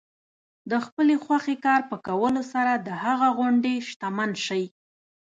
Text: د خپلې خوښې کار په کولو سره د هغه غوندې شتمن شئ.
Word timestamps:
د 0.71 0.73
خپلې 0.85 1.15
خوښې 1.23 1.55
کار 1.65 1.81
په 1.91 1.97
کولو 2.07 2.41
سره 2.53 2.71
د 2.75 2.89
هغه 3.03 3.27
غوندې 3.37 3.75
شتمن 3.89 4.31
شئ. 4.45 4.63